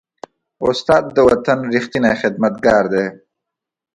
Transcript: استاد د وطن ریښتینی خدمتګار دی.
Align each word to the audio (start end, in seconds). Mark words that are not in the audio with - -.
استاد 0.67 1.03
د 1.15 1.17
وطن 1.29 1.59
ریښتینی 1.73 2.13
خدمتګار 2.21 2.83
دی. 2.93 3.05